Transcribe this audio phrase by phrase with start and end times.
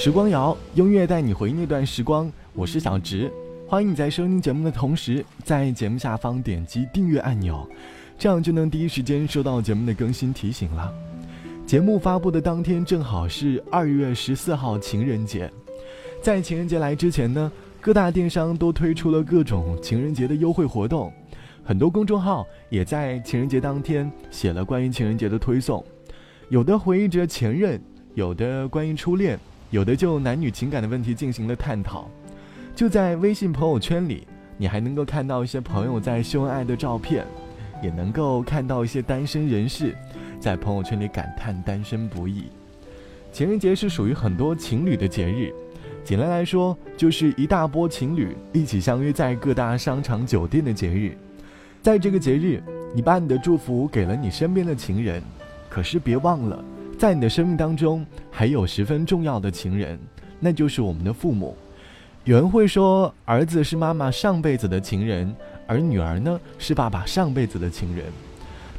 [0.00, 2.30] 时光谣，音乐带你回忆那段时光。
[2.54, 3.28] 我是小植，
[3.66, 7.68] 欢迎你在收听节目的同时，在节目下方点击订阅按钮，
[8.16, 10.94] 这样就能第一时间收到节目的更新提醒了。
[11.66, 15.50] 节目发布的当天正好是二月十四号情人节，
[16.22, 21.12] 在情人节来之前呢，各大电商都推出了各种情人节的优惠活动，
[21.64, 25.84] 很多公众号也在情人节当天写了关于情人节的推送，
[26.50, 27.82] 有的回忆着前任，
[28.14, 29.36] 有的关于初恋。
[29.70, 32.08] 有的就男女情感的问题进行了探讨，
[32.74, 37.26] 就在微信朋友圈里，你还能够看到一些朋友在秀恩爱的照片，
[37.82, 39.94] 也能够看到一些单身人士
[40.40, 42.44] 在朋友圈里感叹单身不易。
[43.30, 45.52] 情人节是属于很多情侣的节日，
[46.02, 51.14] 简单来说就是一大波情侣一起相约在各大商场、酒店的节日。
[51.82, 52.62] 在这个节日，
[52.94, 55.22] 你把你的祝福给了你身边的情人，
[55.68, 56.64] 可是别忘了。
[56.98, 59.96] 在你的生命当中，还有十分重要的情人，
[60.40, 61.56] 那就是我们的父母。
[62.24, 65.32] 有人会说，儿子是妈妈上辈子的情人，
[65.68, 68.06] 而女儿呢是爸爸上辈子的情人，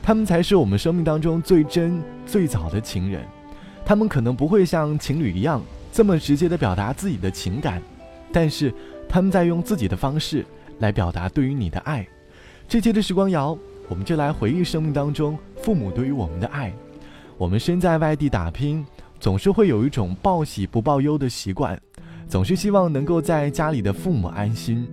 [0.04, 3.24] 他们才是我们生命当中最真、最早的情人。
[3.86, 7.82] 他们可能不会像情侣一样这么直接的表达自己的情感，
[8.34, 8.74] 但是
[9.08, 10.46] 他们在用自己的方式
[10.80, 12.06] 来表达对于你的爱。
[12.68, 16.74] 这期的时光谣，我们就来回忆生命当中父母对于我们的爱。
[17.40, 18.86] 我们身在外地打拼，
[19.18, 21.80] 总是会有一种报喜不报忧的习惯，
[22.28, 24.86] 总是希望能够在家里的父母安心。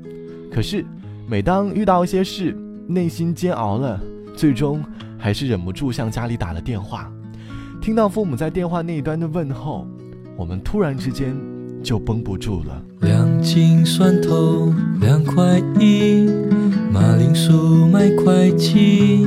[0.48, 0.86] 可是，
[1.26, 4.00] 每当遇到一些事，内心煎熬了，
[4.36, 4.80] 最终
[5.18, 7.10] 还是忍不住向家里打了电话。
[7.82, 9.84] 听到父母在电话那一端的问候，
[10.36, 11.36] 我们突然之间
[11.82, 12.80] 就绷不住了。
[13.00, 16.30] 两斤蒜头两块一，
[16.92, 19.26] 马铃薯买块几。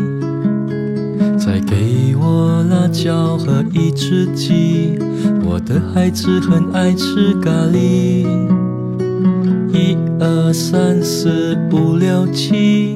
[1.50, 5.00] 再给我辣椒和一只鸡，
[5.44, 8.24] 我的孩子很爱吃咖喱。
[9.74, 12.96] 一二三四五六七，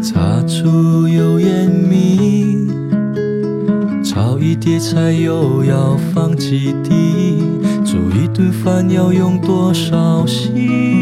[0.00, 2.66] 擦出油烟米，
[4.02, 7.42] 炒一碟菜又要放几滴，
[7.84, 11.01] 煮一顿饭要用多少心？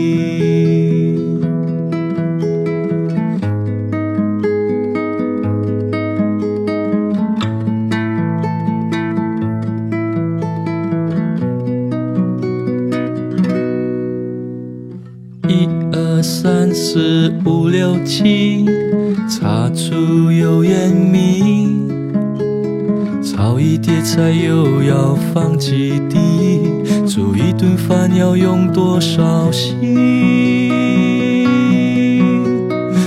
[25.33, 26.61] 放几滴，
[27.07, 29.79] 煮一顿饭要用多少心？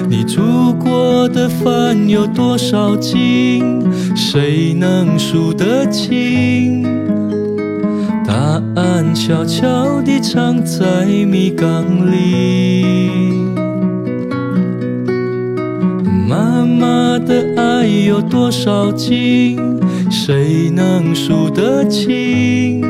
[0.09, 3.83] 你煮过的饭有多少斤？
[4.17, 6.83] 谁能数得清？
[8.27, 8.33] 答
[8.77, 13.45] 案悄悄地藏在米缸里。
[16.27, 17.44] 妈妈的
[17.85, 19.59] 爱有多少斤？
[20.11, 22.81] 谁能数得清？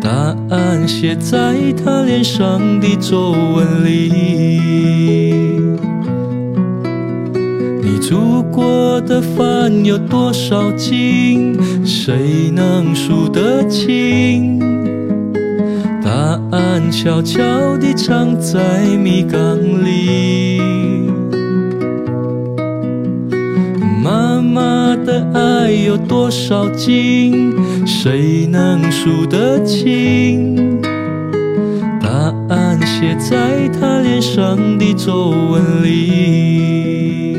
[0.00, 1.54] 答案写在
[1.84, 5.60] 她脸上的皱纹里。
[7.82, 11.54] 你煮过的饭有多少斤？
[11.84, 14.58] 谁能数得清？
[16.02, 16.10] 答
[16.50, 20.49] 案悄悄地藏在米缸里。
[24.50, 27.54] 妈妈的爱有多少斤？
[27.86, 30.82] 谁能数得清？
[32.00, 37.36] 答案写在她脸上的皱纹里。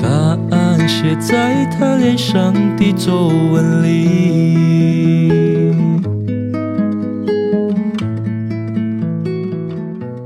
[0.00, 0.08] 答
[0.52, 3.96] 案写在她脸上的皱纹里。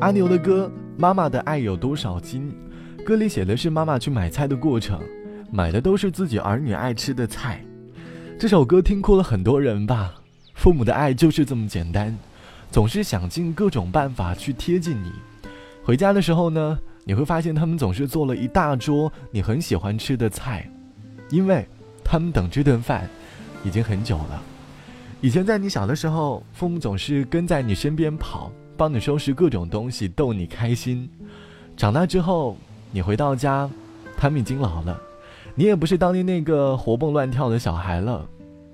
[0.00, 2.52] 阿牛的歌《妈妈的爱有多少斤》。
[3.04, 5.00] 歌里写的是妈妈去买菜的过程，
[5.50, 7.64] 买的都是自己儿女爱吃的菜。
[8.38, 10.14] 这首歌听哭了很多人吧？
[10.54, 12.16] 父母的爱就是这么简单，
[12.70, 15.10] 总是想尽各种办法去贴近你。
[15.82, 20.70] 回家的时候呢，你会发现他们总是做了一大桌你很喜欢吃的菜，
[21.30, 21.66] 因为。
[22.02, 23.08] 他们等这顿饭
[23.62, 24.42] 已经很久了。
[25.20, 31.08] 以前在你小的时候，父母总是跟在你身边跑，帮你收拾各种东西，逗你开心。
[31.76, 32.56] 长大之后，
[32.90, 33.68] 你回到家，
[34.16, 35.00] 他们已经老了，
[35.54, 38.26] 你也不是当年那个活蹦乱跳的小孩了。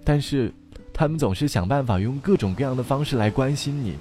[0.04, 0.52] 但是，
[0.92, 3.96] 他们总是想办法用各种各样的方式来关心你。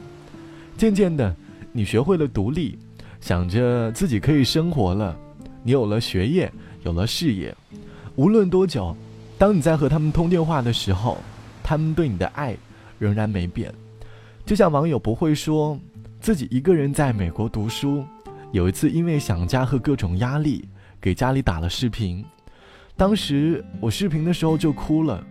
[0.77, 1.35] 渐渐的，
[1.71, 2.77] 你学会了独立，
[3.19, 5.17] 想着自己可以生活了。
[5.63, 6.51] 你有了学业，
[6.83, 7.53] 有了事业。
[8.15, 8.95] 无论多久，
[9.37, 11.17] 当你在和他们通电话的时候，
[11.63, 12.55] 他们对你的爱
[12.99, 13.73] 仍然没变。
[14.45, 15.77] 就像网友不会说
[16.21, 18.05] 自己一个人在美国读书，
[18.55, 20.63] 有一次因为想家和各种压力，
[21.01, 22.23] 给家里打了视频。
[22.95, 25.21] 当时我视频的时候就哭了。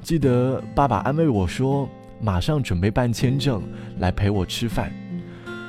[0.00, 1.88] 记得爸爸安慰我说
[2.22, 3.60] ：“马上准备办签证
[3.98, 4.92] 来陪我吃饭。”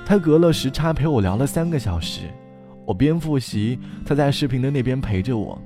[0.05, 2.27] 他隔了时差陪我聊了三个小时，
[2.85, 5.59] 我边复习，他在视频的那边陪着我。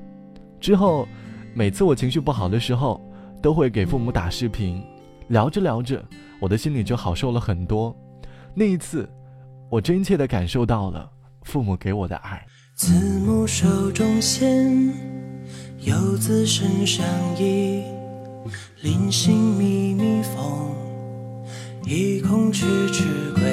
[0.61, 1.05] 之后，
[1.53, 3.01] 每次我情绪不好的时候，
[3.41, 4.81] 都会给父母打视频，
[5.27, 6.01] 聊着聊着，
[6.39, 7.93] 我的心里就好受了很多。
[8.53, 9.09] 那一次，
[9.69, 11.11] 我真切地感受到了
[11.43, 12.45] 父母给我的爱。
[12.75, 14.93] 慈母手中线，
[15.81, 17.05] 游子身上
[17.37, 17.83] 衣。
[18.81, 20.75] 临行密密缝，
[21.85, 23.03] 意恐迟迟
[23.35, 23.43] 归。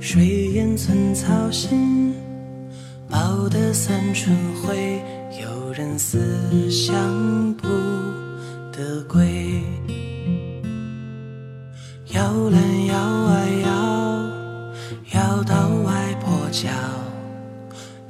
[0.00, 2.14] 水烟寸草心，
[3.08, 5.00] 报得三春晖。
[5.40, 7.68] 有人思乡不
[8.72, 9.62] 得归。
[12.12, 13.19] 摇篮摇，
[16.60, 16.68] 外婆桥，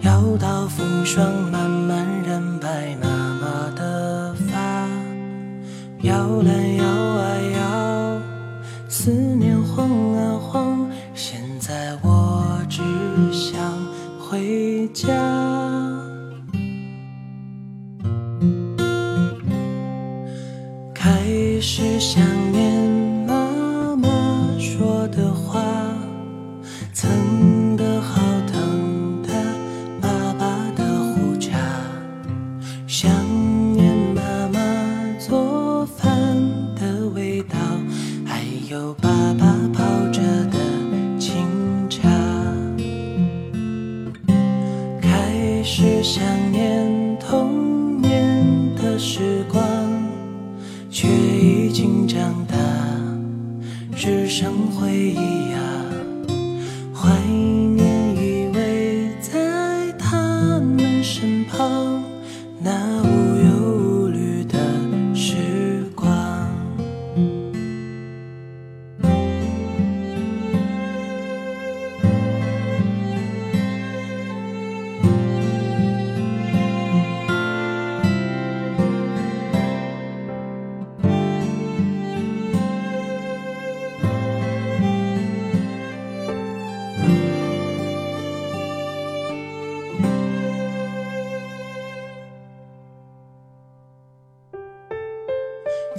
[0.01, 2.20] 摇到风霜漫漫
[61.21, 62.03] 身旁
[62.61, 63.10] 那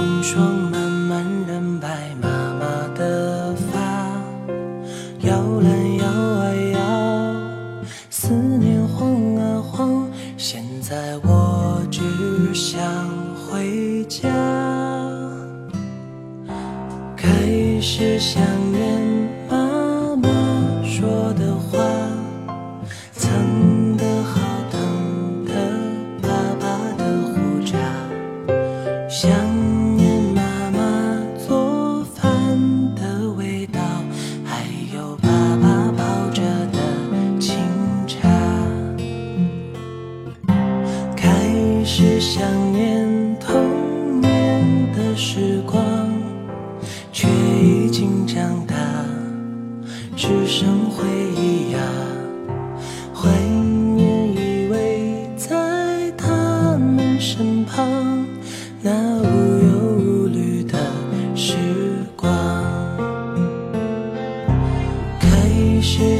[0.00, 0.79] 风霜满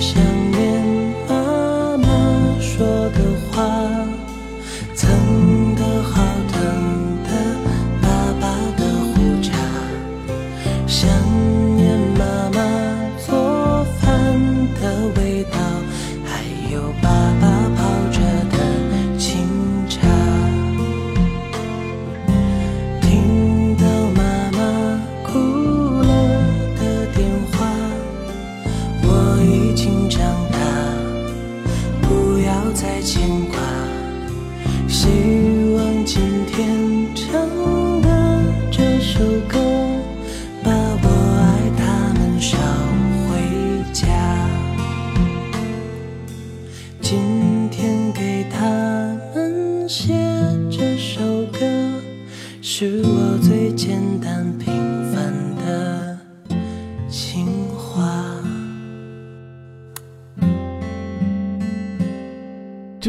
[0.01, 0.40] 想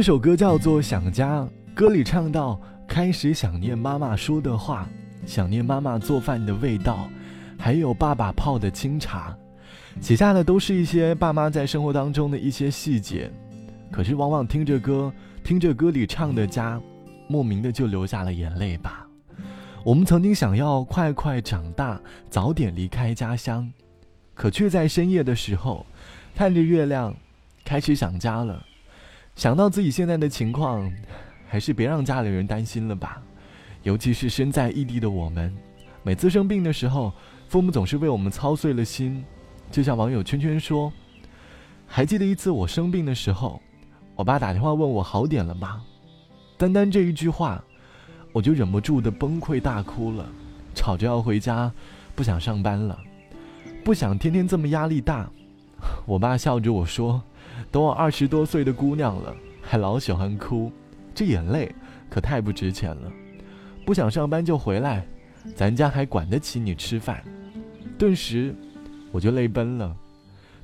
[0.01, 1.41] 这首歌叫做《想家》，
[1.75, 4.89] 歌里唱到：开始想念妈妈说的话，
[5.27, 7.07] 想念妈妈做饭的味道，
[7.55, 9.37] 还有爸爸泡的清茶。
[9.99, 13.31] 写下的都是一些爸妈在生活当中的一些细节，
[13.91, 16.81] 可是往往听着歌，听着歌里唱的家，
[17.27, 19.07] 莫名的就流下了眼泪吧。
[19.83, 23.71] 我们曾经想要快快长大，早点离开家乡，
[24.33, 25.85] 可却在深夜的时候，
[26.33, 27.15] 看着月亮，
[27.63, 28.65] 开始想家了。
[29.35, 30.91] 想到自己现在的情况，
[31.47, 33.21] 还是别让家里人担心了吧。
[33.83, 35.51] 尤其是身在异地的我们，
[36.03, 37.11] 每次生病的时候，
[37.47, 39.23] 父母总是为我们操碎了心。
[39.71, 40.91] 就像网友圈圈说
[41.87, 43.59] ：“还记得一次我生病的时候，
[44.15, 45.81] 我爸打电话问我好点了吗？
[46.57, 47.63] 单单这一句话，
[48.33, 50.29] 我就忍不住的崩溃大哭了，
[50.75, 51.71] 吵着要回家，
[52.13, 52.99] 不想上班了，
[53.83, 55.27] 不想天天这么压力大。
[56.05, 57.23] 我爸笑着我说。”
[57.69, 60.71] 都我二十多岁的姑娘了，还老喜欢哭，
[61.13, 61.73] 这眼泪
[62.09, 63.11] 可太不值钱了。
[63.85, 65.05] 不想上班就回来，
[65.55, 67.23] 咱家还管得起你吃饭。
[67.97, 68.55] 顿时，
[69.11, 69.95] 我就泪奔了。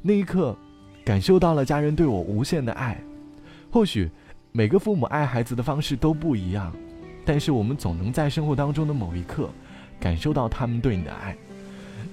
[0.01, 0.55] 那一刻，
[1.03, 2.99] 感受到了家人对我无限的爱。
[3.69, 4.09] 或许
[4.51, 6.73] 每个父母爱孩子的方式都不一样，
[7.25, 9.49] 但是我们总能在生活当中的某一刻，
[9.99, 11.35] 感受到他们对你的爱。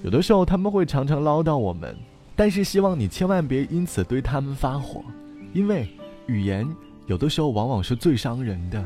[0.03, 1.97] 有的时候他们会常常唠叨我们。
[2.37, 5.05] 但是希望你千万别因此对他们发火，
[5.53, 5.89] 因为
[6.27, 6.67] 语言
[7.07, 8.85] 有的时候往往是最伤人的，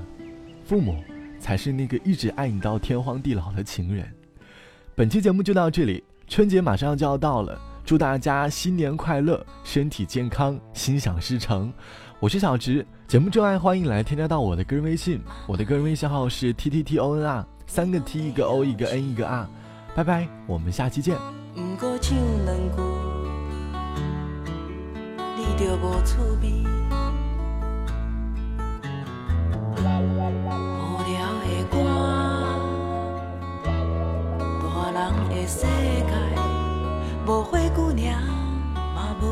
[0.64, 1.02] 父母
[1.40, 4.06] 才是那个一直爱你到天荒地老的情人。
[4.94, 11.72] 本期节目就到这里，春节马上就要到了，祝大家新年快乐，身体健康，心想事成。
[12.20, 19.48] 我是小直，节目之外欢迎来添加到我的个人微信，我的个人微信号是 t t t o n r，三个 t 一个 o 一个 n 一个 r，
[19.94, 21.16] 拜拜，我们下期见。
[25.58, 26.64] 就无趣味，
[29.74, 29.82] 无
[31.02, 31.10] 聊
[31.42, 31.74] 的歌，
[34.62, 34.96] 大人
[35.28, 36.12] 的世界，
[37.26, 38.22] 无花姑娘，
[38.94, 39.24] 嘛无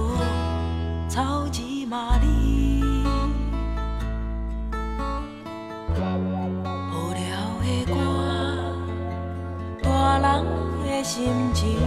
[1.08, 2.82] 草芝麻梨。
[6.90, 7.22] 无聊
[7.62, 7.94] 的歌，
[9.80, 10.44] 大人
[10.84, 11.78] 的心情，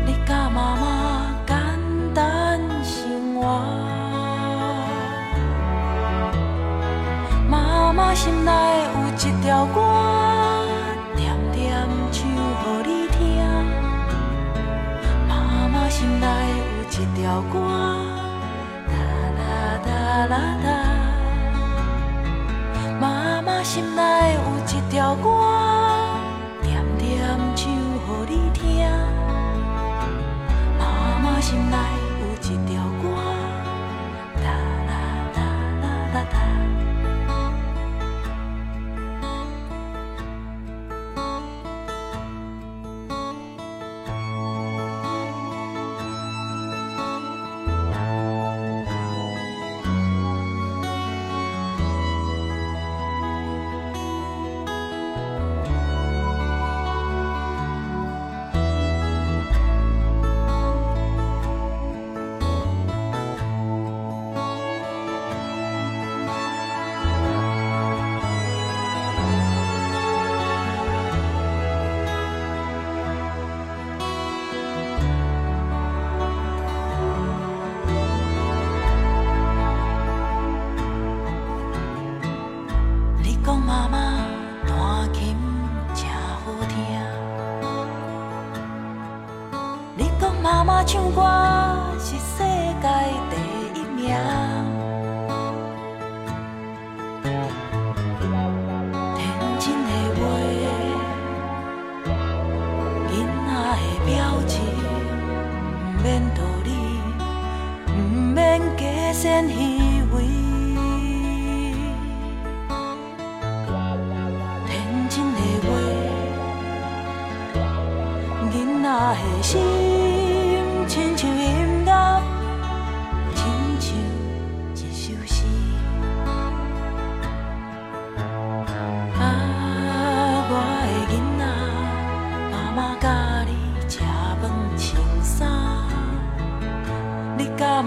[0.07, 0.85] 你教妈妈
[1.47, 1.57] 简
[2.14, 3.41] 单生活。
[7.49, 8.50] 妈妈心内
[8.85, 9.79] 有一条歌。
[16.95, 17.59] 一条歌，
[18.87, 18.93] 哒
[19.38, 19.43] 啦
[19.83, 19.88] 哒
[20.26, 20.67] 啦哒。
[23.00, 23.02] 妈
[23.41, 24.02] 妈心内
[24.35, 25.29] 有一条歌，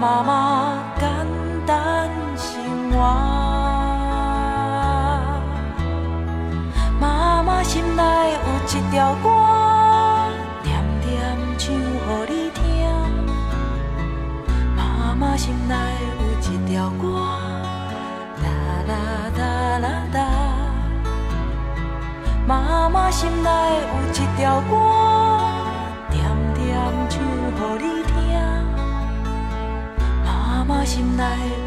[0.06, 1.08] 妈妈简
[1.66, 2.96] 单生活，
[7.00, 8.00] 妈妈心里
[8.32, 9.28] 有一条歌，
[10.62, 11.10] 点点
[11.58, 12.62] 唱给你听。
[14.76, 14.80] 妈
[15.18, 15.72] 妈心里
[16.06, 17.02] 有一条歌，
[18.44, 18.46] 啦
[18.86, 18.92] 啦
[19.36, 19.42] 哒
[19.80, 20.18] 啦哒。
[22.46, 23.48] 妈妈心里
[23.90, 24.72] 有一条歌，
[26.12, 26.22] 点
[26.54, 26.64] 点
[27.10, 27.18] 唱
[27.58, 28.14] 给你听。
[30.68, 31.65] 我心内。